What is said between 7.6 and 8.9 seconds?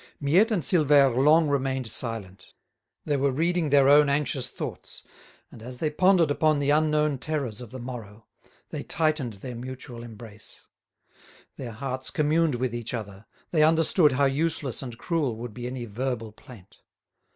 of the morrow, they